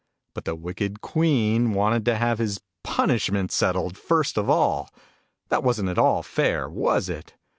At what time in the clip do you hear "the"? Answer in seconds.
0.45-0.55